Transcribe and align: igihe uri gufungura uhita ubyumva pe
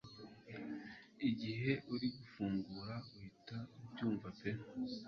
igihe 1.29 1.71
uri 1.93 2.07
gufungura 2.17 2.95
uhita 3.15 3.57
ubyumva 3.83 4.27
pe 4.39 4.51